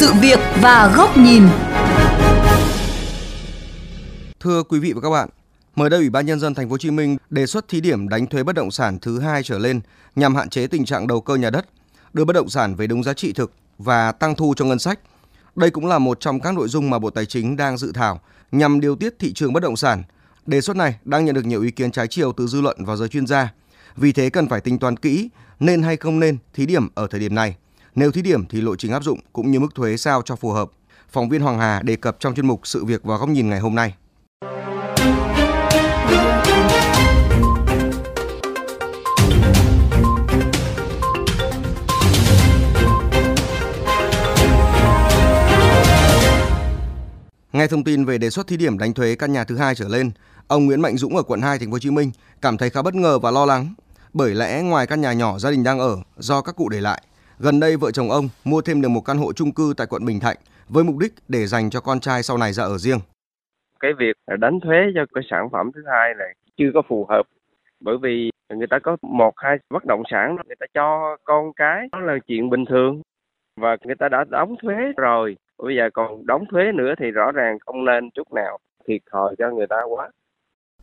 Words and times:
sự 0.00 0.12
việc 0.20 0.38
và 0.60 0.92
góc 0.96 1.16
nhìn. 1.16 1.42
Thưa 4.40 4.62
quý 4.62 4.78
vị 4.78 4.92
và 4.92 5.00
các 5.00 5.10
bạn, 5.10 5.28
mới 5.76 5.90
đây 5.90 6.00
Ủy 6.00 6.10
ban 6.10 6.26
nhân 6.26 6.40
dân 6.40 6.54
thành 6.54 6.68
phố 6.68 6.70
Hồ 6.70 6.78
Chí 6.78 6.90
Minh 6.90 7.16
đề 7.30 7.46
xuất 7.46 7.68
thí 7.68 7.80
điểm 7.80 8.08
đánh 8.08 8.26
thuế 8.26 8.42
bất 8.42 8.54
động 8.54 8.70
sản 8.70 8.98
thứ 8.98 9.20
hai 9.20 9.42
trở 9.42 9.58
lên 9.58 9.80
nhằm 10.16 10.34
hạn 10.34 10.48
chế 10.48 10.66
tình 10.66 10.84
trạng 10.84 11.06
đầu 11.06 11.20
cơ 11.20 11.34
nhà 11.34 11.50
đất, 11.50 11.66
đưa 12.12 12.24
bất 12.24 12.32
động 12.32 12.48
sản 12.48 12.74
về 12.74 12.86
đúng 12.86 13.02
giá 13.02 13.14
trị 13.14 13.32
thực 13.32 13.52
và 13.78 14.12
tăng 14.12 14.34
thu 14.34 14.54
cho 14.56 14.64
ngân 14.64 14.78
sách. 14.78 14.98
Đây 15.56 15.70
cũng 15.70 15.86
là 15.86 15.98
một 15.98 16.20
trong 16.20 16.40
các 16.40 16.54
nội 16.54 16.68
dung 16.68 16.90
mà 16.90 16.98
Bộ 16.98 17.10
Tài 17.10 17.26
chính 17.26 17.56
đang 17.56 17.78
dự 17.78 17.92
thảo 17.94 18.20
nhằm 18.52 18.80
điều 18.80 18.96
tiết 18.96 19.18
thị 19.18 19.32
trường 19.32 19.52
bất 19.52 19.62
động 19.62 19.76
sản. 19.76 20.02
Đề 20.46 20.60
xuất 20.60 20.76
này 20.76 20.94
đang 21.04 21.24
nhận 21.24 21.34
được 21.34 21.44
nhiều 21.44 21.62
ý 21.62 21.70
kiến 21.70 21.90
trái 21.90 22.06
chiều 22.06 22.32
từ 22.32 22.46
dư 22.46 22.60
luận 22.60 22.84
và 22.84 22.96
giới 22.96 23.08
chuyên 23.08 23.26
gia. 23.26 23.52
Vì 23.96 24.12
thế 24.12 24.30
cần 24.30 24.48
phải 24.48 24.60
tính 24.60 24.78
toán 24.78 24.96
kỹ 24.96 25.28
nên 25.60 25.82
hay 25.82 25.96
không 25.96 26.20
nên 26.20 26.38
thí 26.54 26.66
điểm 26.66 26.88
ở 26.94 27.06
thời 27.10 27.20
điểm 27.20 27.34
này. 27.34 27.56
Nếu 27.94 28.12
thí 28.12 28.22
điểm 28.22 28.46
thì 28.46 28.60
lộ 28.60 28.76
trình 28.76 28.92
áp 28.92 29.04
dụng 29.04 29.18
cũng 29.32 29.50
như 29.50 29.60
mức 29.60 29.74
thuế 29.74 29.96
sao 29.96 30.22
cho 30.24 30.36
phù 30.36 30.50
hợp. 30.50 30.70
Phóng 31.10 31.28
viên 31.28 31.40
Hoàng 31.40 31.58
Hà 31.58 31.82
đề 31.82 31.96
cập 31.96 32.16
trong 32.20 32.34
chuyên 32.34 32.46
mục 32.46 32.60
Sự 32.64 32.84
việc 32.84 33.04
và 33.04 33.16
góc 33.16 33.28
nhìn 33.28 33.50
ngày 33.50 33.60
hôm 33.60 33.74
nay. 33.74 33.94
Nghe 47.52 47.66
thông 47.66 47.84
tin 47.84 48.04
về 48.04 48.18
đề 48.18 48.30
xuất 48.30 48.46
thí 48.46 48.56
điểm 48.56 48.78
đánh 48.78 48.94
thuế 48.94 49.14
căn 49.14 49.32
nhà 49.32 49.44
thứ 49.44 49.56
hai 49.56 49.74
trở 49.74 49.88
lên, 49.88 50.10
ông 50.46 50.66
Nguyễn 50.66 50.80
Mạnh 50.80 50.96
Dũng 50.96 51.16
ở 51.16 51.22
quận 51.22 51.40
2 51.40 51.58
thành 51.58 51.68
phố 51.68 51.72
Hồ 51.72 51.78
Chí 51.78 51.90
Minh 51.90 52.10
cảm 52.42 52.58
thấy 52.58 52.70
khá 52.70 52.82
bất 52.82 52.94
ngờ 52.94 53.18
và 53.18 53.30
lo 53.30 53.44
lắng, 53.44 53.74
bởi 54.12 54.34
lẽ 54.34 54.62
ngoài 54.62 54.86
căn 54.86 55.00
nhà 55.00 55.12
nhỏ 55.12 55.38
gia 55.38 55.50
đình 55.50 55.64
đang 55.64 55.78
ở 55.78 55.98
do 56.18 56.40
các 56.40 56.56
cụ 56.56 56.68
để 56.68 56.80
lại, 56.80 57.02
gần 57.42 57.60
đây 57.60 57.76
vợ 57.76 57.90
chồng 57.90 58.10
ông 58.10 58.28
mua 58.44 58.60
thêm 58.60 58.82
được 58.82 58.88
một 58.88 59.00
căn 59.00 59.18
hộ 59.18 59.32
chung 59.32 59.52
cư 59.52 59.74
tại 59.76 59.86
quận 59.90 60.04
Bình 60.04 60.20
Thạnh 60.20 60.36
với 60.68 60.84
mục 60.84 60.98
đích 60.98 61.12
để 61.28 61.46
dành 61.46 61.70
cho 61.70 61.80
con 61.80 62.00
trai 62.00 62.22
sau 62.22 62.38
này 62.38 62.52
ra 62.52 62.64
ở 62.64 62.78
riêng. 62.78 62.98
Cái 63.80 63.92
việc 63.98 64.16
đánh 64.40 64.60
thuế 64.60 64.76
cho 64.94 65.00
cái 65.14 65.24
sản 65.30 65.48
phẩm 65.52 65.70
thứ 65.74 65.80
hai 65.90 66.14
này 66.18 66.34
chưa 66.56 66.70
có 66.74 66.82
phù 66.88 67.06
hợp 67.08 67.22
bởi 67.80 67.96
vì 68.02 68.30
người 68.54 68.66
ta 68.70 68.78
có 68.82 68.96
một 69.02 69.34
hai 69.36 69.56
bất 69.70 69.84
động 69.84 70.02
sản 70.10 70.36
người 70.46 70.56
ta 70.60 70.66
cho 70.74 71.16
con 71.24 71.52
cái 71.56 71.88
đó 71.92 71.98
là 71.98 72.18
chuyện 72.26 72.50
bình 72.50 72.64
thường 72.64 73.02
và 73.60 73.76
người 73.84 73.96
ta 73.98 74.08
đã 74.08 74.24
đóng 74.30 74.54
thuế 74.62 74.76
rồi 74.96 75.36
bây 75.58 75.76
giờ 75.76 75.90
còn 75.94 76.26
đóng 76.26 76.44
thuế 76.50 76.62
nữa 76.74 76.94
thì 76.98 77.10
rõ 77.10 77.32
ràng 77.32 77.58
không 77.66 77.84
nên 77.84 78.10
chút 78.10 78.32
nào 78.32 78.58
thiệt 78.88 79.00
thòi 79.12 79.34
cho 79.38 79.50
người 79.50 79.66
ta 79.66 79.76
quá. 79.88 80.10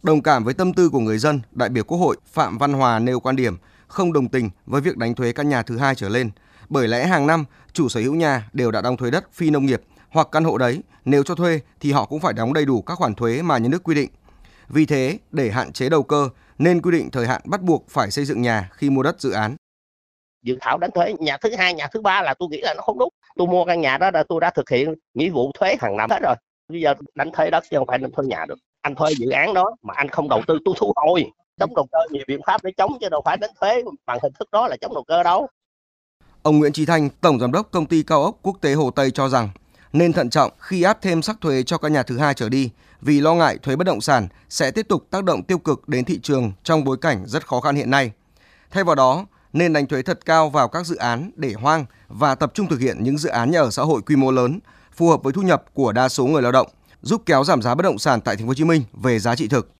Đồng 0.04 0.22
cảm 0.22 0.44
với 0.44 0.54
tâm 0.54 0.74
tư 0.74 0.90
của 0.92 1.00
người 1.00 1.18
dân, 1.18 1.40
đại 1.52 1.70
biểu 1.70 1.84
Quốc 1.84 1.98
hội 1.98 2.16
Phạm 2.26 2.58
Văn 2.58 2.74
Hòa 2.74 3.00
nêu 3.00 3.20
quan 3.20 3.36
điểm 3.36 3.54
không 3.88 4.14
đồng 4.14 4.28
tình 4.28 4.50
với 4.66 4.82
việc 4.82 4.98
đánh 4.98 5.16
thuế 5.16 5.34
căn 5.34 5.50
nhà 5.50 5.64
thứ 5.64 5.78
hai 5.78 5.96
trở 5.96 6.10
lên, 6.10 6.30
bởi 6.70 6.88
lẽ 6.88 7.08
hàng 7.08 7.28
năm 7.28 7.46
chủ 7.74 7.90
sở 7.90 8.00
hữu 8.00 8.16
nhà 8.16 8.50
đều 8.54 8.72
đã 8.72 8.82
đóng 8.82 8.98
thuế 8.98 9.12
đất 9.12 9.34
phi 9.34 9.50
nông 9.50 9.66
nghiệp 9.66 9.82
hoặc 10.10 10.28
căn 10.32 10.44
hộ 10.44 10.58
đấy. 10.58 10.82
Nếu 11.06 11.24
cho 11.24 11.36
thuê 11.36 11.60
thì 11.80 11.92
họ 11.92 12.06
cũng 12.06 12.20
phải 12.20 12.34
đóng 12.34 12.54
đầy 12.54 12.66
đủ 12.66 12.82
các 12.82 12.96
khoản 12.96 13.16
thuế 13.16 13.42
mà 13.42 13.58
nhà 13.58 13.70
nước 13.70 13.84
quy 13.84 13.96
định. 13.96 14.10
Vì 14.68 14.86
thế, 14.86 15.18
để 15.32 15.50
hạn 15.50 15.72
chế 15.74 15.90
đầu 15.90 16.04
cơ 16.04 16.30
nên 16.58 16.82
quy 16.82 16.92
định 16.92 17.12
thời 17.12 17.28
hạn 17.28 17.42
bắt 17.46 17.62
buộc 17.62 17.86
phải 17.90 18.12
xây 18.12 18.26
dựng 18.26 18.42
nhà 18.42 18.70
khi 18.74 18.90
mua 18.90 19.04
đất 19.04 19.22
dự 19.22 19.32
án. 19.32 19.56
Dự 20.44 20.58
thảo 20.62 20.78
đánh 20.78 20.92
thuế 20.92 21.14
nhà 21.20 21.38
thứ 21.38 21.56
hai 21.58 21.74
nhà 21.74 21.88
thứ 21.94 22.02
ba 22.02 22.22
là 22.22 22.34
tôi 22.34 22.50
nghĩ 22.52 22.62
là 22.62 22.74
nó 22.74 22.82
không 22.82 23.00
đúng. 23.00 23.10
Tôi 23.36 23.48
mua 23.48 23.66
căn 23.66 23.82
nhà 23.82 23.98
đó 23.98 24.12
là 24.14 24.24
tôi 24.30 24.42
đã 24.42 24.50
thực 24.50 24.70
hiện 24.70 24.94
nghĩa 25.14 25.30
vụ 25.30 25.52
thuế 25.60 25.76
hàng 25.82 25.98
năm 25.98 26.10
hết 26.10 26.20
rồi. 26.24 26.36
Bây 26.70 26.82
giờ 26.82 26.94
đánh 27.16 27.32
thuế 27.32 27.50
đất 27.50 27.64
chứ 27.70 27.78
không 27.78 27.88
phải 27.88 27.98
đánh 27.98 28.12
thuế 28.12 28.26
nhà 28.26 28.46
được. 28.48 28.60
Anh 28.82 28.96
thuê 28.96 29.12
dự 29.18 29.30
án 29.30 29.54
đó 29.54 29.76
mà 29.82 29.94
anh 29.98 30.10
không 30.10 30.30
đầu 30.30 30.42
tư 30.48 30.58
tôi 30.66 30.76
thu 30.78 30.94
hồi. 30.96 31.26
Chống 31.60 31.76
đầu 31.76 31.88
cơ 31.92 32.00
nhiều 32.12 32.24
biện 32.28 32.40
pháp 32.48 32.64
để 32.64 32.72
chống 32.78 32.92
chứ 33.02 33.10
đâu 33.10 33.22
phải 33.26 33.38
đánh 33.38 33.52
thuế 33.62 33.84
bằng 34.06 34.20
hình 34.24 34.34
thức 34.40 34.52
đó 34.52 34.68
là 34.68 34.78
chống 34.82 34.94
đầu 34.94 35.04
cơ 35.08 35.24
đâu. 35.24 35.48
Ông 36.48 36.60
Nguyễn 36.60 36.74
Trí 36.74 36.86
Thanh, 36.86 37.10
Tổng 37.22 37.40
Giám 37.40 37.52
đốc 37.52 37.72
Công 37.72 37.86
ty 37.86 38.04
Cao 38.04 38.24
ốc 38.24 38.40
Quốc 38.42 38.58
tế 38.62 38.74
Hồ 38.74 38.92
Tây 38.92 39.12
cho 39.12 39.30
rằng 39.30 39.50
nên 39.94 40.14
thận 40.14 40.30
trọng 40.30 40.52
khi 40.58 40.84
áp 40.84 40.98
thêm 41.02 41.22
sắc 41.22 41.42
thuế 41.42 41.64
cho 41.64 41.78
căn 41.78 41.94
nhà 41.94 42.04
thứ 42.04 42.18
hai 42.18 42.34
trở 42.34 42.50
đi 42.50 42.70
vì 43.02 43.22
lo 43.22 43.36
ngại 43.36 43.58
thuế 43.64 43.76
bất 43.76 43.88
động 43.88 44.02
sản 44.02 44.28
sẽ 44.50 44.72
tiếp 44.72 44.88
tục 44.90 45.04
tác 45.12 45.24
động 45.24 45.44
tiêu 45.44 45.58
cực 45.58 45.90
đến 45.90 46.06
thị 46.06 46.20
trường 46.20 46.52
trong 46.64 46.84
bối 46.84 46.98
cảnh 47.02 47.18
rất 47.26 47.48
khó 47.48 47.60
khăn 47.60 47.76
hiện 47.76 47.92
nay. 47.92 48.12
Thay 48.72 48.84
vào 48.84 48.96
đó, 48.96 49.26
nên 49.54 49.74
đánh 49.74 49.86
thuế 49.86 50.02
thật 50.02 50.26
cao 50.26 50.50
vào 50.50 50.68
các 50.68 50.86
dự 50.86 50.96
án 50.96 51.32
để 51.36 51.54
hoang 51.54 51.86
và 52.08 52.36
tập 52.36 52.52
trung 52.54 52.68
thực 52.68 52.80
hiện 52.80 52.98
những 53.00 53.18
dự 53.18 53.30
án 53.30 53.52
nhà 53.52 53.60
ở 53.60 53.70
xã 53.70 53.84
hội 53.84 54.02
quy 54.02 54.16
mô 54.16 54.32
lớn 54.32 54.60
phù 54.92 55.10
hợp 55.10 55.24
với 55.24 55.34
thu 55.34 55.42
nhập 55.42 55.64
của 55.74 55.92
đa 55.92 56.10
số 56.10 56.26
người 56.26 56.42
lao 56.42 56.52
động, 56.52 56.68
giúp 57.02 57.22
kéo 57.26 57.44
giảm 57.44 57.62
giá 57.62 57.76
bất 57.76 57.84
động 57.84 57.98
sản 57.98 58.20
tại 58.26 58.36
thành 58.36 58.46
phố 58.46 58.50
Hồ 58.50 58.54
Chí 58.54 58.64
Minh 58.64 58.82
về 59.04 59.20
giá 59.20 59.36
trị 59.36 59.48
thực. 59.48 59.72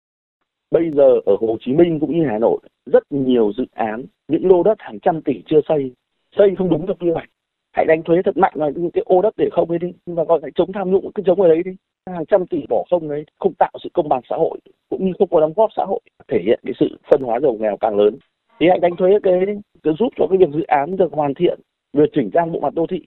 Bây 0.72 0.84
giờ 0.96 1.10
ở 1.26 1.34
Hồ 1.42 1.58
Chí 1.66 1.72
Minh 1.72 1.98
cũng 2.02 2.20
như 2.20 2.26
Hà 2.32 2.38
Nội 2.40 2.60
rất 2.94 3.04
nhiều 3.10 3.52
dự 3.58 3.64
án, 3.76 4.06
những 4.28 4.46
lô 4.46 4.64
đất 4.64 4.76
hàng 4.80 5.00
trăm 5.02 5.22
tỷ 5.26 5.34
chưa 5.50 5.60
xây, 5.68 5.92
xây 6.38 6.56
không 6.58 6.70
đúng 6.70 6.86
theo 6.88 6.96
quy 7.00 7.10
hoạch. 7.12 7.30
Hãy 7.74 7.86
đánh 7.86 8.04
thuế 8.04 8.22
thật 8.26 8.38
mạnh 8.38 8.54
vào 8.56 8.72
những 8.76 8.92
cái 8.92 9.04
ô 9.06 9.22
đất 9.22 9.34
để 9.38 9.50
không 9.52 9.70
ấy 9.70 9.80
đi 9.80 9.88
và 10.06 10.24
gọi 10.24 10.40
hãy 10.42 10.52
chống 10.56 10.72
tham 10.74 10.92
nhũng 10.92 11.12
cứ 11.16 11.24
chống 11.26 11.42
ở 11.42 11.48
đấy 11.48 11.64
đi 11.66 11.72
hàng 12.08 12.26
trăm 12.26 12.48
tỷ 12.48 12.58
bỏ 12.70 12.84
không 12.90 13.10
đấy 13.10 13.26
không 13.40 13.54
tạo 13.54 13.72
sự 13.84 13.90
công 13.94 14.10
bằng 14.10 14.22
xã 14.30 14.36
hội 14.36 14.60
cũng 14.90 15.06
như 15.06 15.12
không 15.20 15.28
có 15.32 15.40
đóng 15.40 15.54
góp 15.56 15.70
xã 15.78 15.84
hội 15.88 16.00
thể 16.32 16.38
hiện 16.46 16.60
cái 16.64 16.74
sự 16.80 16.98
phân 17.12 17.22
hóa 17.22 17.40
giàu 17.40 17.58
nghèo 17.60 17.78
càng 17.78 17.98
lớn 17.98 18.18
thì 18.60 18.68
hãy 18.70 18.80
đánh 18.80 18.96
thuế 18.98 19.10
cái, 19.24 19.46
đấy 19.46 19.56
cứ 19.84 19.94
giúp 20.00 20.14
cho 20.18 20.28
cái 20.30 20.38
việc 20.38 20.50
dự 20.54 20.64
án 20.68 20.98
được 20.98 21.12
hoàn 21.12 21.34
thiện 21.34 21.60
được 21.94 22.06
chỉnh 22.16 22.30
trang 22.34 22.52
bộ 22.52 22.60
mặt 22.60 22.74
đô 22.74 22.86
thị 22.90 23.02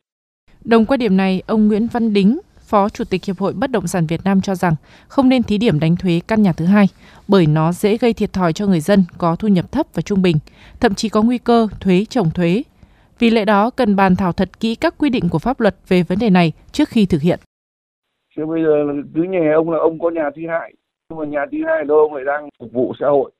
Đồng 0.64 0.86
quan 0.86 1.00
điểm 1.00 1.16
này, 1.16 1.42
ông 1.46 1.68
Nguyễn 1.68 1.86
Văn 1.92 2.12
Đính, 2.12 2.38
Phó 2.58 2.88
Chủ 2.88 3.04
tịch 3.04 3.24
Hiệp 3.24 3.38
hội 3.38 3.52
Bất 3.52 3.70
động 3.70 3.86
sản 3.86 4.06
Việt 4.06 4.20
Nam 4.24 4.40
cho 4.40 4.54
rằng 4.54 4.74
không 5.08 5.28
nên 5.28 5.42
thí 5.42 5.58
điểm 5.58 5.80
đánh 5.80 5.96
thuế 5.96 6.20
căn 6.28 6.42
nhà 6.42 6.52
thứ 6.52 6.64
hai 6.64 6.86
bởi 7.28 7.46
nó 7.46 7.72
dễ 7.72 7.96
gây 7.96 8.12
thiệt 8.12 8.32
thòi 8.32 8.52
cho 8.52 8.66
người 8.66 8.80
dân 8.80 9.04
có 9.18 9.36
thu 9.36 9.48
nhập 9.48 9.72
thấp 9.72 9.86
và 9.94 10.02
trung 10.02 10.22
bình, 10.22 10.36
thậm 10.80 10.94
chí 10.94 11.08
có 11.08 11.22
nguy 11.22 11.38
cơ 11.38 11.68
thuế 11.80 12.04
chồng 12.10 12.30
thuế. 12.34 12.62
Vì 13.20 13.30
lẽ 13.30 13.44
đó 13.44 13.70
cần 13.70 13.96
bàn 13.96 14.16
thảo 14.16 14.32
thật 14.32 14.60
kỹ 14.60 14.74
các 14.74 14.94
quy 14.98 15.10
định 15.10 15.24
của 15.30 15.38
pháp 15.38 15.60
luật 15.60 15.74
về 15.88 16.02
vấn 16.02 16.18
đề 16.18 16.30
này 16.30 16.52
trước 16.72 16.88
khi 16.88 17.06
thực 17.06 17.22
hiện. 17.22 17.38
Chứ 18.36 18.46
bây 18.46 18.62
giờ 18.62 18.86
cứ 19.14 19.22
nhà 19.22 19.52
ông 19.54 19.70
là 19.70 19.78
ông 19.78 19.98
có 19.98 20.10
nhà 20.10 20.30
thứ 20.36 20.42
hai, 20.48 20.74
nhưng 21.08 21.18
mà 21.18 21.24
nhà 21.24 21.46
thứ 21.52 21.58
hai 21.66 21.84
đâu 21.84 21.98
ông 21.98 22.14
lại 22.14 22.24
đang 22.24 22.48
phục 22.58 22.72
vụ 22.72 22.92
xã 23.00 23.06
hội, 23.06 23.30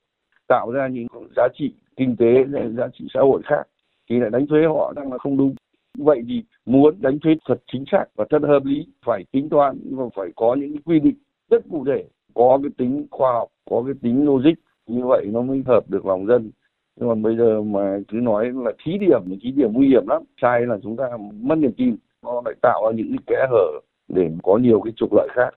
tạo 0.47 0.71
ra 0.71 0.87
những 0.87 1.07
giá 1.35 1.47
trị 1.53 1.73
kinh 1.97 2.15
tế, 2.19 2.45
giá 2.77 2.87
trị 2.93 3.05
xã 3.13 3.19
hội 3.19 3.41
khác 3.45 3.63
thì 4.09 4.19
lại 4.19 4.29
đánh 4.29 4.47
thuế 4.47 4.59
họ 4.67 4.93
đang 4.95 5.11
là 5.11 5.17
không 5.17 5.37
đúng. 5.37 5.55
Vậy 5.97 6.21
thì 6.27 6.43
muốn 6.65 6.95
đánh 6.99 7.19
thuế 7.19 7.33
thật 7.47 7.57
chính 7.71 7.83
xác 7.91 8.05
và 8.15 8.25
thật 8.29 8.41
hợp 8.41 8.65
lý 8.65 8.87
phải 9.05 9.25
tính 9.31 9.49
toán 9.49 9.77
và 9.91 10.05
phải 10.15 10.27
có 10.35 10.55
những 10.59 10.77
quy 10.85 10.99
định 10.99 11.15
rất 11.49 11.63
cụ 11.71 11.85
thể 11.87 12.03
có 12.33 12.59
cái 12.63 12.71
tính 12.77 13.07
khoa 13.11 13.33
học 13.33 13.47
có 13.69 13.83
cái 13.85 13.93
tính 14.01 14.25
logic 14.25 14.53
như 14.87 15.05
vậy 15.05 15.25
nó 15.25 15.41
mới 15.41 15.63
hợp 15.65 15.89
được 15.89 16.05
lòng 16.05 16.27
dân 16.27 16.51
nhưng 16.95 17.09
mà 17.09 17.15
bây 17.15 17.37
giờ 17.37 17.61
mà 17.61 17.97
cứ 18.07 18.17
nói 18.17 18.51
là 18.53 18.71
thí 18.85 18.91
điểm 18.97 19.21
thì 19.27 19.39
thí 19.43 19.51
điểm 19.51 19.73
nguy 19.73 19.87
hiểm 19.87 20.07
lắm 20.07 20.23
sai 20.41 20.61
là 20.65 20.77
chúng 20.83 20.97
ta 20.97 21.03
mất 21.41 21.55
niềm 21.55 21.71
tin 21.77 21.95
nó 22.23 22.41
lại 22.45 22.53
tạo 22.61 22.81
ra 22.85 22.95
những 22.95 23.07
cái 23.09 23.23
kẽ 23.27 23.47
hở 23.51 23.79
để 24.07 24.29
có 24.43 24.57
nhiều 24.57 24.81
cái 24.81 24.93
trục 24.97 25.13
lợi 25.13 25.27
khác 25.35 25.49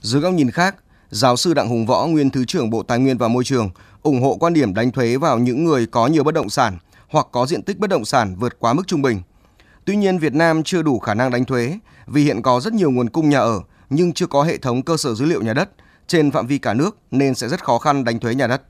dưới 0.00 0.22
góc 0.22 0.34
nhìn 0.34 0.50
khác 0.50 0.76
giáo 1.12 1.36
sư 1.36 1.54
Đặng 1.54 1.68
Hùng 1.68 1.86
Võ, 1.86 2.06
nguyên 2.06 2.30
Thứ 2.30 2.44
trưởng 2.44 2.70
Bộ 2.70 2.82
Tài 2.82 2.98
nguyên 2.98 3.18
và 3.18 3.28
Môi 3.28 3.44
trường, 3.44 3.70
ủng 4.02 4.22
hộ 4.22 4.36
quan 4.40 4.52
điểm 4.52 4.74
đánh 4.74 4.90
thuế 4.90 5.16
vào 5.16 5.38
những 5.38 5.64
người 5.64 5.86
có 5.86 6.06
nhiều 6.06 6.24
bất 6.24 6.34
động 6.34 6.48
sản 6.48 6.78
hoặc 7.08 7.26
có 7.32 7.46
diện 7.46 7.62
tích 7.62 7.78
bất 7.78 7.90
động 7.90 8.04
sản 8.04 8.36
vượt 8.38 8.56
quá 8.58 8.72
mức 8.72 8.82
trung 8.86 9.02
bình. 9.02 9.22
Tuy 9.84 9.96
nhiên, 9.96 10.18
Việt 10.18 10.34
Nam 10.34 10.62
chưa 10.62 10.82
đủ 10.82 10.98
khả 10.98 11.14
năng 11.14 11.30
đánh 11.30 11.44
thuế 11.44 11.78
vì 12.06 12.22
hiện 12.22 12.42
có 12.42 12.60
rất 12.60 12.72
nhiều 12.72 12.90
nguồn 12.90 13.10
cung 13.10 13.28
nhà 13.28 13.38
ở 13.38 13.60
nhưng 13.90 14.12
chưa 14.12 14.26
có 14.26 14.42
hệ 14.42 14.56
thống 14.58 14.82
cơ 14.82 14.96
sở 14.96 15.14
dữ 15.14 15.24
liệu 15.24 15.42
nhà 15.42 15.54
đất 15.54 15.70
trên 16.06 16.30
phạm 16.30 16.46
vi 16.46 16.58
cả 16.58 16.74
nước 16.74 16.98
nên 17.10 17.34
sẽ 17.34 17.48
rất 17.48 17.64
khó 17.64 17.78
khăn 17.78 18.04
đánh 18.04 18.18
thuế 18.18 18.34
nhà 18.34 18.46
đất. 18.46 18.62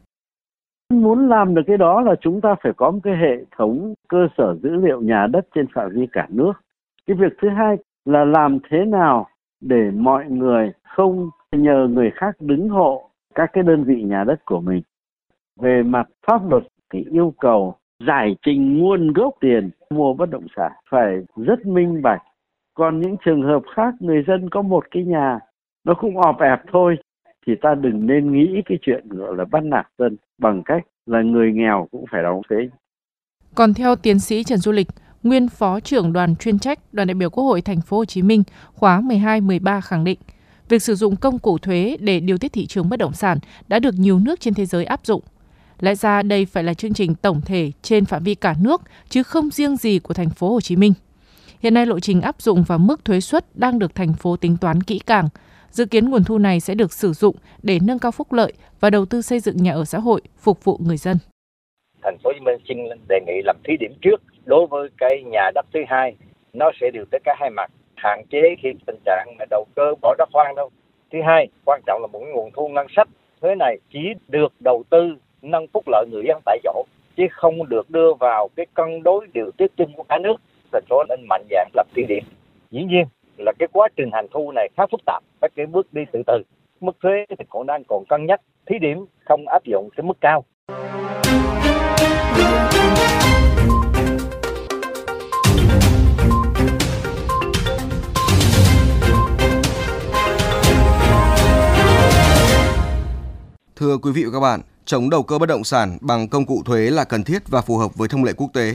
Muốn 0.92 1.28
làm 1.28 1.54
được 1.54 1.62
cái 1.66 1.76
đó 1.76 2.00
là 2.00 2.14
chúng 2.20 2.40
ta 2.40 2.54
phải 2.62 2.72
có 2.76 2.90
một 2.90 2.98
cái 3.02 3.16
hệ 3.16 3.44
thống 3.56 3.94
cơ 4.08 4.28
sở 4.38 4.56
dữ 4.62 4.70
liệu 4.70 5.00
nhà 5.00 5.26
đất 5.26 5.46
trên 5.54 5.66
phạm 5.74 5.90
vi 5.94 6.06
cả 6.12 6.26
nước. 6.30 6.52
Cái 7.06 7.16
việc 7.16 7.32
thứ 7.42 7.48
hai 7.48 7.76
là 8.04 8.24
làm 8.24 8.58
thế 8.70 8.84
nào 8.84 9.26
để 9.60 9.90
mọi 9.94 10.24
người 10.28 10.72
không 10.82 11.30
nhờ 11.52 11.88
người 11.90 12.10
khác 12.14 12.36
đứng 12.40 12.68
hộ 12.68 13.10
các 13.34 13.50
cái 13.52 13.64
đơn 13.64 13.84
vị 13.84 14.02
nhà 14.02 14.24
đất 14.24 14.44
của 14.44 14.60
mình. 14.60 14.82
Về 15.60 15.82
mặt 15.82 16.08
pháp 16.26 16.50
luật 16.50 16.62
thì 16.92 17.06
yêu 17.10 17.34
cầu 17.40 17.74
giải 18.06 18.36
trình 18.42 18.78
nguồn 18.78 19.12
gốc 19.12 19.34
tiền 19.40 19.70
mua 19.90 20.14
bất 20.14 20.30
động 20.30 20.46
sản 20.56 20.72
phải 20.90 21.20
rất 21.36 21.66
minh 21.66 22.02
bạch. 22.02 22.22
Còn 22.74 23.00
những 23.00 23.16
trường 23.24 23.42
hợp 23.42 23.62
khác, 23.74 23.94
người 24.00 24.24
dân 24.26 24.50
có 24.50 24.62
một 24.62 24.84
cái 24.90 25.04
nhà, 25.04 25.38
nó 25.84 25.94
cũng 25.94 26.18
ọp 26.18 26.40
ẹp 26.40 26.60
thôi, 26.72 26.96
thì 27.46 27.54
ta 27.54 27.74
đừng 27.74 28.06
nên 28.06 28.32
nghĩ 28.32 28.62
cái 28.64 28.78
chuyện, 28.82 29.08
gọi 29.08 29.36
là 29.36 29.44
bắt 29.44 29.64
nạt 29.64 29.86
dân 29.98 30.16
bằng 30.38 30.62
cách 30.64 30.82
là 31.06 31.22
người 31.22 31.52
nghèo 31.52 31.88
cũng 31.90 32.04
phải 32.10 32.22
đóng 32.22 32.40
thuế. 32.48 32.58
Còn 33.54 33.74
theo 33.74 33.96
tiến 33.96 34.20
sĩ 34.20 34.44
Trần 34.44 34.58
Du 34.58 34.72
Lịch, 34.72 34.88
nguyên 35.22 35.48
phó 35.48 35.80
trưởng 35.80 36.12
đoàn 36.12 36.36
chuyên 36.36 36.58
trách 36.58 36.78
đoàn 36.94 37.08
đại 37.08 37.14
biểu 37.14 37.30
Quốc 37.30 37.44
hội 37.44 37.60
thành 37.60 37.80
phố 37.80 37.96
Hồ 37.96 38.04
Chí 38.04 38.22
Minh 38.22 38.42
khóa 38.74 39.00
12-13 39.00 39.80
khẳng 39.80 40.04
định, 40.04 40.18
việc 40.68 40.82
sử 40.82 40.94
dụng 40.94 41.16
công 41.16 41.38
cụ 41.38 41.58
thuế 41.58 41.96
để 42.00 42.20
điều 42.20 42.38
tiết 42.38 42.52
thị 42.52 42.66
trường 42.66 42.88
bất 42.88 42.98
động 42.98 43.12
sản 43.12 43.38
đã 43.68 43.78
được 43.78 43.94
nhiều 43.98 44.18
nước 44.18 44.40
trên 44.40 44.54
thế 44.54 44.66
giới 44.66 44.84
áp 44.84 45.06
dụng. 45.06 45.22
Lẽ 45.80 45.94
ra 45.94 46.22
đây 46.22 46.46
phải 46.46 46.64
là 46.64 46.74
chương 46.74 46.94
trình 46.94 47.14
tổng 47.14 47.40
thể 47.40 47.72
trên 47.82 48.04
phạm 48.04 48.22
vi 48.22 48.34
cả 48.34 48.54
nước 48.60 48.82
chứ 49.08 49.22
không 49.22 49.50
riêng 49.50 49.76
gì 49.76 49.98
của 49.98 50.14
thành 50.14 50.30
phố 50.30 50.52
Hồ 50.52 50.60
Chí 50.60 50.76
Minh. 50.76 50.92
Hiện 51.60 51.74
nay 51.74 51.86
lộ 51.86 52.00
trình 52.00 52.20
áp 52.20 52.42
dụng 52.42 52.64
và 52.66 52.78
mức 52.78 53.04
thuế 53.04 53.20
suất 53.20 53.56
đang 53.56 53.78
được 53.78 53.94
thành 53.94 54.12
phố 54.12 54.36
tính 54.36 54.56
toán 54.56 54.82
kỹ 54.82 54.98
càng. 54.98 55.28
Dự 55.72 55.86
kiến 55.86 56.10
nguồn 56.10 56.24
thu 56.24 56.38
này 56.38 56.60
sẽ 56.60 56.74
được 56.74 56.92
sử 56.92 57.12
dụng 57.12 57.36
để 57.62 57.78
nâng 57.86 57.98
cao 57.98 58.12
phúc 58.12 58.32
lợi 58.32 58.52
và 58.80 58.90
đầu 58.90 59.06
tư 59.06 59.22
xây 59.22 59.40
dựng 59.40 59.56
nhà 59.56 59.72
ở 59.72 59.84
xã 59.84 59.98
hội 59.98 60.20
phục 60.38 60.64
vụ 60.64 60.78
người 60.86 60.96
dân. 60.96 61.16
Thành 62.02 62.18
phố 62.22 62.30
Hồ 62.30 62.32
Chí 62.38 62.44
Minh 62.44 62.58
xin 62.68 62.78
đề 63.08 63.20
nghị 63.26 63.42
làm 63.44 63.56
thí 63.64 63.76
điểm 63.80 63.92
trước 64.02 64.22
đối 64.44 64.66
với 64.66 64.88
cái 64.98 65.22
nhà 65.22 65.50
đất 65.54 65.66
thứ 65.74 65.80
hai. 65.88 66.16
Nó 66.52 66.70
sẽ 66.80 66.90
điều 66.92 67.04
tới 67.10 67.20
cả 67.24 67.34
hai 67.40 67.50
mặt, 67.50 67.70
hạn 67.94 68.22
chế 68.30 68.40
khi 68.62 68.68
tình 68.86 68.98
trạng 69.04 69.36
đầu 69.50 69.64
cơ 69.76 69.94
bỏ 70.02 70.14
đất 70.18 70.28
hoang 70.32 70.54
đâu. 70.54 70.70
Thứ 71.12 71.18
hai, 71.26 71.48
quan 71.64 71.80
trọng 71.86 72.00
là 72.00 72.06
một 72.06 72.20
nguồn 72.34 72.50
thu 72.56 72.68
ngân 72.68 72.86
sách 72.96 73.08
thuế 73.40 73.54
này 73.54 73.78
chỉ 73.92 74.00
được 74.28 74.52
đầu 74.60 74.84
tư 74.90 75.16
nâng 75.42 75.66
phúc 75.72 75.84
lợi 75.86 76.06
người 76.10 76.22
dân 76.28 76.40
tại 76.44 76.58
chỗ, 76.64 76.84
chứ 77.16 77.22
không 77.30 77.68
được 77.68 77.90
đưa 77.90 78.14
vào 78.20 78.48
cái 78.56 78.66
cân 78.74 79.02
đối 79.02 79.26
điều 79.34 79.50
tiết 79.56 79.76
chung 79.76 79.92
của 79.96 80.04
cả 80.08 80.18
nước. 80.18 80.36
Thành 80.72 80.84
phố 80.88 81.04
nên 81.08 81.20
mạnh 81.28 81.46
dạng 81.50 81.70
lập 81.74 81.86
thí 81.94 82.02
điểm. 82.08 82.24
Dĩ 82.70 82.82
nhiên 82.82 83.04
là 83.42 83.52
cái 83.58 83.68
quá 83.72 83.88
trình 83.96 84.10
hành 84.12 84.26
thu 84.30 84.52
này 84.52 84.68
khá 84.76 84.86
phức 84.90 85.00
tạp 85.06 85.22
các 85.40 85.52
cái 85.56 85.66
bước 85.66 85.92
đi 85.92 86.02
từ 86.12 86.22
từ 86.26 86.42
mức 86.80 86.96
thuế 87.02 87.24
thì 87.28 87.44
cũng 87.48 87.66
đang 87.66 87.82
còn 87.88 88.04
cân 88.08 88.26
nhắc 88.26 88.40
thí 88.66 88.78
điểm 88.78 89.04
không 89.24 89.48
áp 89.48 89.64
dụng 89.64 89.88
cái 89.96 90.04
mức 90.04 90.16
cao 90.20 90.44
Thưa 103.76 103.98
quý 104.02 104.12
vị 104.12 104.24
và 104.24 104.30
các 104.32 104.40
bạn, 104.40 104.60
chống 104.84 105.10
đầu 105.10 105.22
cơ 105.22 105.38
bất 105.38 105.48
động 105.48 105.64
sản 105.64 105.98
bằng 106.00 106.28
công 106.28 106.46
cụ 106.46 106.62
thuế 106.64 106.90
là 106.90 107.04
cần 107.04 107.24
thiết 107.24 107.48
và 107.48 107.62
phù 107.62 107.76
hợp 107.76 107.94
với 107.94 108.08
thông 108.08 108.24
lệ 108.24 108.32
quốc 108.36 108.50
tế. 108.54 108.74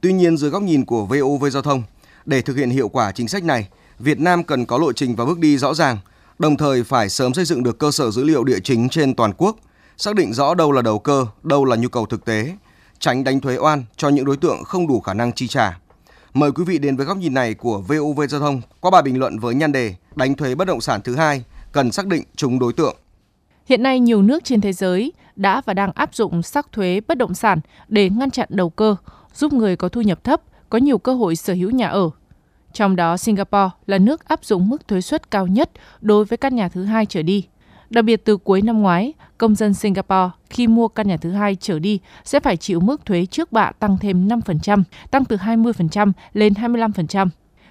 Tuy 0.00 0.12
nhiên, 0.12 0.36
dưới 0.36 0.50
góc 0.50 0.62
nhìn 0.62 0.84
của 0.84 1.04
VOV 1.04 1.44
Giao 1.52 1.62
thông, 1.62 1.82
để 2.26 2.42
thực 2.42 2.56
hiện 2.56 2.70
hiệu 2.70 2.88
quả 2.88 3.12
chính 3.12 3.28
sách 3.28 3.44
này, 3.44 3.68
Việt 3.98 4.20
Nam 4.20 4.44
cần 4.44 4.66
có 4.66 4.78
lộ 4.78 4.92
trình 4.92 5.16
và 5.16 5.24
bước 5.24 5.38
đi 5.38 5.58
rõ 5.58 5.74
ràng, 5.74 5.98
đồng 6.38 6.56
thời 6.56 6.84
phải 6.84 7.08
sớm 7.08 7.34
xây 7.34 7.44
dựng 7.44 7.62
được 7.62 7.78
cơ 7.78 7.90
sở 7.90 8.10
dữ 8.10 8.24
liệu 8.24 8.44
địa 8.44 8.58
chính 8.64 8.88
trên 8.88 9.14
toàn 9.14 9.32
quốc, 9.38 9.56
xác 9.96 10.14
định 10.14 10.32
rõ 10.32 10.54
đâu 10.54 10.72
là 10.72 10.82
đầu 10.82 10.98
cơ, 10.98 11.26
đâu 11.42 11.64
là 11.64 11.76
nhu 11.76 11.88
cầu 11.88 12.06
thực 12.06 12.24
tế, 12.24 12.56
tránh 12.98 13.24
đánh 13.24 13.40
thuế 13.40 13.56
oan 13.56 13.84
cho 13.96 14.08
những 14.08 14.24
đối 14.24 14.36
tượng 14.36 14.64
không 14.64 14.86
đủ 14.86 15.00
khả 15.00 15.14
năng 15.14 15.32
chi 15.32 15.48
trả. 15.48 15.78
Mời 16.34 16.52
quý 16.52 16.64
vị 16.64 16.78
đến 16.78 16.96
với 16.96 17.06
góc 17.06 17.16
nhìn 17.16 17.34
này 17.34 17.54
của 17.54 17.78
VOV 17.80 18.20
Giao 18.28 18.40
thông 18.40 18.60
qua 18.80 18.90
bài 18.90 19.02
bình 19.02 19.18
luận 19.18 19.38
với 19.38 19.54
nhan 19.54 19.72
đề 19.72 19.94
Đánh 20.14 20.34
thuế 20.34 20.54
bất 20.54 20.64
động 20.64 20.80
sản 20.80 21.00
thứ 21.02 21.16
hai 21.16 21.44
cần 21.72 21.92
xác 21.92 22.06
định 22.06 22.22
trúng 22.36 22.58
đối 22.58 22.72
tượng. 22.72 22.96
Hiện 23.66 23.82
nay 23.82 24.00
nhiều 24.00 24.22
nước 24.22 24.44
trên 24.44 24.60
thế 24.60 24.72
giới 24.72 25.12
đã 25.36 25.62
và 25.66 25.74
đang 25.74 25.92
áp 25.92 26.14
dụng 26.14 26.42
sắc 26.42 26.72
thuế 26.72 27.00
bất 27.08 27.18
động 27.18 27.34
sản 27.34 27.60
để 27.88 28.10
ngăn 28.10 28.30
chặn 28.30 28.48
đầu 28.52 28.70
cơ, 28.70 28.96
giúp 29.34 29.52
người 29.52 29.76
có 29.76 29.88
thu 29.88 30.00
nhập 30.00 30.24
thấp 30.24 30.40
có 30.70 30.78
nhiều 30.78 30.98
cơ 30.98 31.14
hội 31.14 31.36
sở 31.36 31.54
hữu 31.54 31.70
nhà 31.70 31.88
ở. 31.88 32.10
Trong 32.72 32.96
đó 32.96 33.16
Singapore 33.16 33.70
là 33.86 33.98
nước 33.98 34.28
áp 34.28 34.44
dụng 34.44 34.68
mức 34.68 34.88
thuế 34.88 35.00
suất 35.00 35.30
cao 35.30 35.46
nhất 35.46 35.70
đối 36.00 36.24
với 36.24 36.36
căn 36.36 36.56
nhà 36.56 36.68
thứ 36.68 36.84
hai 36.84 37.06
trở 37.06 37.22
đi. 37.22 37.46
Đặc 37.90 38.04
biệt 38.04 38.24
từ 38.24 38.36
cuối 38.36 38.62
năm 38.62 38.82
ngoái, 38.82 39.12
công 39.38 39.54
dân 39.54 39.74
Singapore 39.74 40.30
khi 40.50 40.66
mua 40.66 40.88
căn 40.88 41.08
nhà 41.08 41.16
thứ 41.16 41.30
hai 41.30 41.56
trở 41.60 41.78
đi 41.78 42.00
sẽ 42.24 42.40
phải 42.40 42.56
chịu 42.56 42.80
mức 42.80 43.04
thuế 43.04 43.26
trước 43.26 43.52
bạ 43.52 43.72
tăng 43.78 43.98
thêm 43.98 44.28
5%, 44.28 44.82
tăng 45.10 45.24
từ 45.24 45.36
20% 45.36 46.12
lên 46.32 46.52
25% 46.52 47.28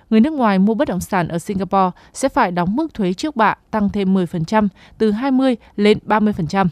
người 0.10 0.20
nước 0.20 0.34
ngoài 0.34 0.60
mua 0.60 0.74
bất 0.74 0.88
động 0.88 1.00
sản 1.00 1.28
ở 1.28 1.40
Singapore 1.40 1.92
sẽ 2.14 2.30
phải 2.30 2.52
đóng 2.52 2.76
mức 2.76 2.94
thuế 2.94 3.14
trước 3.14 3.36
bạ 3.36 3.56
tăng 3.72 3.90
thêm 3.90 4.16
10%, 4.16 4.68
từ 4.98 5.12
20 5.12 5.56
lên 5.76 5.98
30%. 6.06 6.68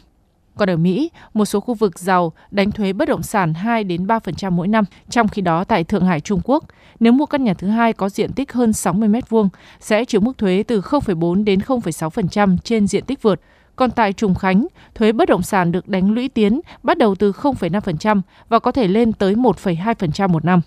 Còn 0.56 0.70
ở 0.70 0.76
Mỹ, 0.76 1.10
một 1.34 1.44
số 1.44 1.60
khu 1.60 1.74
vực 1.74 1.98
giàu 1.98 2.32
đánh 2.50 2.72
thuế 2.72 2.92
bất 2.92 3.08
động 3.08 3.22
sản 3.22 3.54
2 3.54 3.84
đến 3.84 4.06
3% 4.06 4.50
mỗi 4.50 4.68
năm, 4.68 4.84
trong 5.10 5.28
khi 5.28 5.42
đó 5.42 5.64
tại 5.64 5.84
Thượng 5.84 6.06
Hải 6.06 6.20
Trung 6.20 6.40
Quốc, 6.44 6.64
nếu 7.00 7.12
mua 7.12 7.26
căn 7.26 7.44
nhà 7.44 7.54
thứ 7.54 7.68
hai 7.68 7.92
có 7.92 8.08
diện 8.08 8.32
tích 8.32 8.52
hơn 8.52 8.72
60 8.72 9.08
m2 9.08 9.48
sẽ 9.80 10.04
chịu 10.04 10.20
mức 10.20 10.38
thuế 10.38 10.64
từ 10.66 10.80
0,4 10.80 11.44
đến 11.44 11.58
0,6% 11.58 12.56
trên 12.64 12.86
diện 12.86 13.04
tích 13.04 13.22
vượt. 13.22 13.40
Còn 13.76 13.90
tại 13.90 14.12
Trùng 14.12 14.34
Khánh, 14.34 14.66
thuế 14.94 15.12
bất 15.12 15.28
động 15.28 15.42
sản 15.42 15.72
được 15.72 15.88
đánh 15.88 16.12
lũy 16.12 16.28
tiến 16.28 16.60
bắt 16.82 16.98
đầu 16.98 17.14
từ 17.14 17.32
0,5% 17.32 18.20
và 18.48 18.58
có 18.58 18.72
thể 18.72 18.88
lên 18.88 19.12
tới 19.12 19.34
1,2% 19.34 20.28
một 20.28 20.44
năm. 20.44 20.60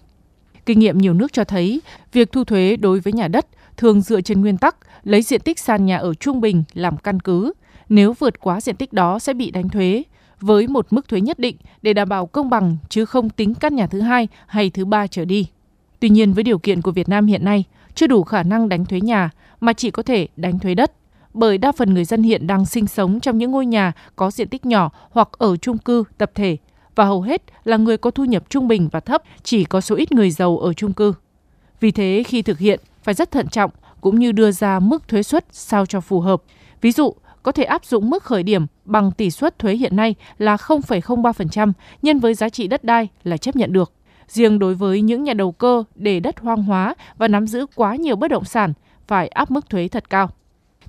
Kinh 0.65 0.80
nghiệm 0.80 0.97
nhiều 0.97 1.13
nước 1.13 1.33
cho 1.33 1.44
thấy, 1.44 1.81
việc 2.12 2.31
thu 2.31 2.44
thuế 2.44 2.75
đối 2.75 3.00
với 3.00 3.13
nhà 3.13 3.27
đất 3.27 3.45
thường 3.77 4.01
dựa 4.01 4.21
trên 4.21 4.42
nguyên 4.42 4.57
tắc 4.57 4.75
lấy 5.03 5.21
diện 5.21 5.42
tích 5.42 5.59
sàn 5.59 5.85
nhà 5.85 5.97
ở 5.97 6.13
trung 6.13 6.42
bình 6.42 6.63
làm 6.74 6.97
căn 6.97 7.19
cứ. 7.19 7.53
Nếu 7.89 8.13
vượt 8.13 8.39
quá 8.39 8.62
diện 8.62 8.75
tích 8.75 8.94
đó 8.94 9.19
sẽ 9.19 9.33
bị 9.33 9.51
đánh 9.51 9.69
thuế 9.69 10.03
với 10.41 10.68
một 10.68 10.88
mức 10.89 11.07
thuế 11.07 11.21
nhất 11.21 11.39
định 11.39 11.56
để 11.81 11.94
đảm 11.94 12.09
bảo 12.09 12.25
công 12.25 12.50
bằng 12.50 12.77
chứ 12.89 13.06
không 13.06 13.30
tính 13.30 13.56
căn 13.56 13.75
nhà 13.75 13.88
thứ 13.88 14.01
hai 14.01 14.27
hay 14.47 14.69
thứ 14.69 14.86
ba 14.86 15.07
trở 15.07 15.25
đi. 15.25 15.47
Tuy 16.00 16.09
nhiên 16.09 16.33
với 16.33 16.44
điều 16.44 16.59
kiện 16.59 16.81
của 16.81 16.91
Việt 16.91 17.09
Nam 17.09 17.25
hiện 17.25 17.45
nay, 17.45 17.63
chưa 17.95 18.07
đủ 18.07 18.24
khả 18.24 18.44
năng 18.44 18.69
đánh 18.69 18.86
thuế 18.86 19.01
nhà 19.01 19.30
mà 19.59 19.74
chỉ 19.74 19.91
có 19.91 20.03
thể 20.03 20.27
đánh 20.36 20.59
thuế 20.59 20.75
đất. 20.75 20.91
Bởi 21.33 21.57
đa 21.57 21.71
phần 21.71 21.94
người 21.94 22.06
dân 22.06 22.24
hiện 22.24 22.47
đang 22.47 22.65
sinh 22.65 22.88
sống 22.88 23.19
trong 23.19 23.38
những 23.38 23.51
ngôi 23.51 23.65
nhà 23.65 23.92
có 24.15 24.31
diện 24.31 24.47
tích 24.47 24.65
nhỏ 24.65 24.92
hoặc 25.12 25.30
ở 25.31 25.57
chung 25.57 25.77
cư, 25.77 26.03
tập 26.18 26.31
thể 26.35 26.57
và 26.95 27.06
hầu 27.06 27.21
hết 27.21 27.42
là 27.63 27.77
người 27.77 27.97
có 27.97 28.12
thu 28.12 28.25
nhập 28.25 28.44
trung 28.50 28.68
bình 28.68 28.89
và 28.92 29.00
thấp, 29.00 29.24
chỉ 29.44 29.63
có 29.63 29.81
số 29.81 29.95
ít 29.95 30.12
người 30.12 30.31
giàu 30.31 30.57
ở 30.57 30.74
chung 30.74 30.94
cư. 30.94 31.13
Vì 31.80 31.92
thế 31.92 32.24
khi 32.27 32.42
thực 32.42 32.59
hiện 32.59 32.80
phải 33.03 33.13
rất 33.13 33.31
thận 33.31 33.47
trọng 33.47 33.71
cũng 34.01 34.19
như 34.19 34.31
đưa 34.31 34.51
ra 34.51 34.80
mức 34.80 35.07
thuế 35.07 35.24
suất 35.24 35.45
sao 35.51 35.85
cho 35.85 36.01
phù 36.01 36.19
hợp. 36.19 36.44
Ví 36.81 36.92
dụ, 36.92 37.13
có 37.49 37.53
thể 37.53 37.63
áp 37.63 37.85
dụng 37.85 38.09
mức 38.09 38.23
khởi 38.23 38.43
điểm 38.43 38.65
bằng 38.85 39.11
tỷ 39.11 39.31
suất 39.31 39.59
thuế 39.59 39.75
hiện 39.75 39.95
nay 39.95 40.15
là 40.37 40.55
0,03% 40.55 41.71
nhân 42.01 42.19
với 42.19 42.33
giá 42.33 42.49
trị 42.49 42.67
đất 42.67 42.83
đai 42.83 43.07
là 43.23 43.37
chấp 43.37 43.55
nhận 43.55 43.73
được. 43.73 43.93
Riêng 44.27 44.59
đối 44.59 44.75
với 44.75 45.01
những 45.01 45.23
nhà 45.23 45.33
đầu 45.33 45.51
cơ 45.51 45.83
để 45.95 46.19
đất 46.19 46.39
hoang 46.39 46.63
hóa 46.63 46.95
và 47.17 47.27
nắm 47.27 47.47
giữ 47.47 47.65
quá 47.75 47.95
nhiều 47.95 48.15
bất 48.15 48.27
động 48.27 48.45
sản 48.45 48.73
phải 49.07 49.27
áp 49.27 49.51
mức 49.51 49.69
thuế 49.69 49.87
thật 49.87 50.09
cao. 50.09 50.29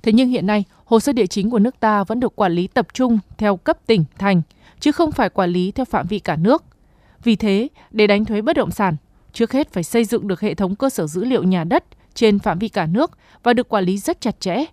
Thế 0.03 0.11
nhưng 0.11 0.29
hiện 0.29 0.47
nay, 0.47 0.63
hồ 0.85 0.99
sơ 0.99 1.13
địa 1.13 1.27
chính 1.27 1.49
của 1.49 1.59
nước 1.59 1.79
ta 1.79 2.03
vẫn 2.03 2.19
được 2.19 2.35
quản 2.35 2.51
lý 2.51 2.67
tập 2.67 2.87
trung 2.93 3.19
theo 3.37 3.57
cấp 3.57 3.77
tỉnh, 3.85 4.05
thành– 4.17 4.41
chứ 4.81 4.91
không 4.91 5.11
phải 5.11 5.29
quản 5.29 5.49
lý 5.49 5.71
theo 5.71 5.85
phạm 5.85 6.07
vi 6.07 6.19
cả 6.19 6.35
nước. 6.35 6.63
Vì 7.23 7.35
thế, 7.35 7.67
để 7.91 8.07
đánh 8.07 8.25
thuế 8.25 8.41
bất 8.41 8.55
động 8.55 8.71
sản, 8.71 8.95
trước 9.33 9.51
hết 9.51 9.73
phải 9.73 9.83
xây 9.83 10.05
dựng 10.05 10.27
được 10.27 10.41
hệ 10.41 10.53
thống 10.53 10.75
cơ 10.75 10.89
sở 10.89 11.07
dữ 11.07 11.23
liệu 11.23 11.43
nhà 11.43 11.63
đất 11.63 11.83
trên 12.13 12.39
phạm 12.39 12.59
vi 12.59 12.69
cả 12.69 12.85
nước 12.85 13.11
và 13.43 13.53
được 13.53 13.69
quản 13.69 13.83
lý 13.83 13.97
rất 13.97 14.21
chặt 14.21 14.39
chẽ. 14.39 14.65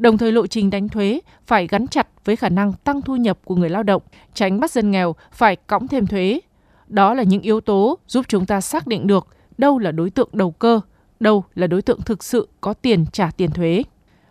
Đồng 0.00 0.18
thời 0.18 0.32
lộ 0.32 0.46
trình 0.46 0.70
đánh 0.70 0.88
thuế 0.88 1.20
phải 1.46 1.66
gắn 1.66 1.86
chặt 1.86 2.08
với 2.24 2.36
khả 2.36 2.48
năng 2.48 2.72
tăng 2.72 3.02
thu 3.02 3.16
nhập 3.16 3.38
của 3.44 3.54
người 3.54 3.70
lao 3.70 3.82
động, 3.82 4.02
tránh 4.34 4.60
bắt 4.60 4.70
dân 4.70 4.90
nghèo 4.90 5.14
phải 5.32 5.56
cõng 5.56 5.88
thêm 5.88 6.06
thuế. 6.06 6.40
Đó 6.88 7.14
là 7.14 7.22
những 7.22 7.42
yếu 7.42 7.60
tố 7.60 7.98
giúp 8.06 8.24
chúng 8.28 8.46
ta 8.46 8.60
xác 8.60 8.86
định 8.86 9.06
được 9.06 9.26
đâu 9.58 9.78
là 9.78 9.92
đối 9.92 10.10
tượng 10.10 10.28
đầu 10.32 10.50
cơ, 10.50 10.80
đâu 11.20 11.44
là 11.54 11.66
đối 11.66 11.82
tượng 11.82 12.02
thực 12.02 12.24
sự 12.24 12.48
có 12.60 12.74
tiền 12.74 13.04
trả 13.12 13.30
tiền 13.30 13.50
thuế. 13.50 13.82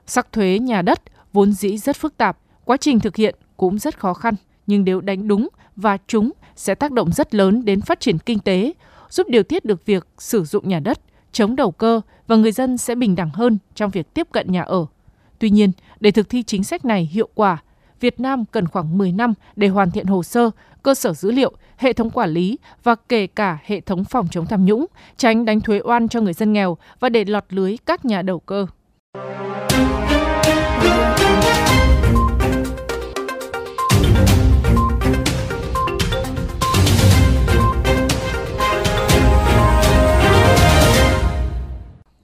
Sắc 0.05 0.31
thuế 0.31 0.59
nhà 0.59 0.81
đất 0.81 1.01
vốn 1.33 1.53
dĩ 1.53 1.77
rất 1.77 1.95
phức 1.95 2.17
tạp, 2.17 2.37
quá 2.65 2.77
trình 2.77 2.99
thực 2.99 3.15
hiện 3.15 3.35
cũng 3.57 3.79
rất 3.79 3.99
khó 3.99 4.13
khăn 4.13 4.35
nhưng 4.67 4.83
nếu 4.83 5.01
đánh 5.01 5.27
đúng 5.27 5.49
và 5.75 5.97
chúng 6.07 6.31
sẽ 6.55 6.75
tác 6.75 6.91
động 6.91 7.11
rất 7.11 7.35
lớn 7.35 7.65
đến 7.65 7.81
phát 7.81 7.99
triển 7.99 8.17
kinh 8.17 8.39
tế, 8.39 8.73
giúp 9.09 9.27
điều 9.29 9.43
tiết 9.43 9.65
được 9.65 9.85
việc 9.85 10.07
sử 10.17 10.43
dụng 10.43 10.69
nhà 10.69 10.79
đất, 10.79 10.99
chống 11.31 11.55
đầu 11.55 11.71
cơ 11.71 12.01
và 12.27 12.35
người 12.35 12.51
dân 12.51 12.77
sẽ 12.77 12.95
bình 12.95 13.15
đẳng 13.15 13.29
hơn 13.29 13.57
trong 13.75 13.91
việc 13.91 14.13
tiếp 14.13 14.27
cận 14.31 14.51
nhà 14.51 14.61
ở. 14.61 14.85
Tuy 15.39 15.49
nhiên, 15.49 15.71
để 15.99 16.11
thực 16.11 16.29
thi 16.29 16.43
chính 16.43 16.63
sách 16.63 16.85
này 16.85 17.09
hiệu 17.11 17.29
quả, 17.35 17.57
Việt 17.99 18.19
Nam 18.19 18.45
cần 18.51 18.67
khoảng 18.67 18.97
10 18.97 19.11
năm 19.11 19.33
để 19.55 19.67
hoàn 19.67 19.91
thiện 19.91 20.05
hồ 20.05 20.23
sơ, 20.23 20.49
cơ 20.83 20.95
sở 20.95 21.13
dữ 21.13 21.31
liệu, 21.31 21.53
hệ 21.77 21.93
thống 21.93 22.09
quản 22.09 22.29
lý 22.29 22.57
và 22.83 22.95
kể 23.09 23.27
cả 23.27 23.57
hệ 23.63 23.81
thống 23.81 24.03
phòng 24.03 24.27
chống 24.31 24.45
tham 24.45 24.65
nhũng, 24.65 24.85
tránh 25.17 25.45
đánh 25.45 25.61
thuế 25.61 25.79
oan 25.83 26.07
cho 26.07 26.21
người 26.21 26.33
dân 26.33 26.53
nghèo 26.53 26.77
và 26.99 27.09
để 27.09 27.25
lọt 27.25 27.43
lưới 27.49 27.77
các 27.85 28.05
nhà 28.05 28.21
đầu 28.21 28.39
cơ. 28.39 28.67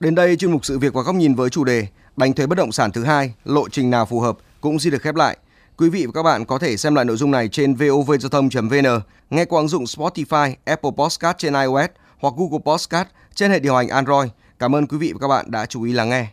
Đến 0.00 0.14
đây 0.14 0.36
chuyên 0.36 0.52
mục 0.52 0.64
sự 0.64 0.78
việc 0.78 0.94
và 0.94 1.02
góc 1.02 1.14
nhìn 1.14 1.34
với 1.34 1.50
chủ 1.50 1.64
đề 1.64 1.86
đánh 2.16 2.32
thuế 2.32 2.46
bất 2.46 2.58
động 2.58 2.72
sản 2.72 2.92
thứ 2.92 3.04
hai, 3.04 3.32
lộ 3.44 3.68
trình 3.68 3.90
nào 3.90 4.06
phù 4.06 4.20
hợp 4.20 4.38
cũng 4.60 4.78
xin 4.78 4.92
được 4.92 5.02
khép 5.02 5.14
lại. 5.14 5.36
Quý 5.76 5.88
vị 5.88 6.06
và 6.06 6.12
các 6.14 6.22
bạn 6.22 6.44
có 6.44 6.58
thể 6.58 6.76
xem 6.76 6.94
lại 6.94 7.04
nội 7.04 7.16
dung 7.16 7.30
này 7.30 7.48
trên 7.48 7.74
vovgiao 7.74 8.28
thông.vn, 8.30 9.00
nghe 9.30 9.44
qua 9.44 9.60
ứng 9.60 9.68
dụng 9.68 9.84
Spotify, 9.84 10.54
Apple 10.64 10.90
Podcast 10.96 11.38
trên 11.38 11.54
iOS 11.54 11.90
hoặc 12.18 12.34
Google 12.36 12.58
Podcast 12.64 13.08
trên 13.34 13.50
hệ 13.50 13.58
điều 13.58 13.76
hành 13.76 13.88
Android. 13.88 14.28
Cảm 14.58 14.74
ơn 14.74 14.86
quý 14.86 14.98
vị 14.98 15.12
và 15.12 15.18
các 15.20 15.28
bạn 15.28 15.50
đã 15.50 15.66
chú 15.66 15.82
ý 15.82 15.92
lắng 15.92 16.08
nghe. 16.08 16.26